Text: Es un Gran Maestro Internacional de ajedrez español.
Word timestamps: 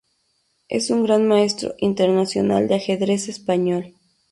Es 0.67 0.89
un 0.89 1.03
Gran 1.03 1.27
Maestro 1.27 1.75
Internacional 1.77 2.67
de 2.67 2.73
ajedrez 2.73 3.29
español. 3.29 3.93